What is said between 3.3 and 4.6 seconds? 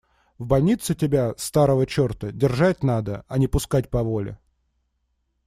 не пускать по воле.